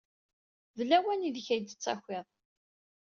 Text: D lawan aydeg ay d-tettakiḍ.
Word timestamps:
D 0.77 0.79
lawan 0.89 1.25
aydeg 1.27 1.47
ay 1.53 1.61
d-tettakiḍ. 1.61 2.27